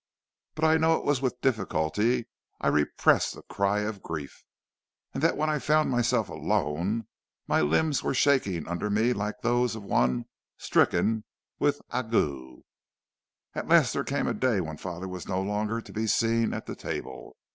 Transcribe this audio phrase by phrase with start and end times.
[0.55, 2.25] But I know it was with difficulty
[2.59, 4.43] I repressed a cry of grief,
[5.13, 7.05] and that when I found myself alone
[7.47, 10.25] my limbs were shaking under me like those of one
[10.57, 11.23] stricken
[11.59, 12.15] with ague.
[13.53, 16.65] At last there came a day when father was no longer to be seen at
[16.65, 17.37] the table.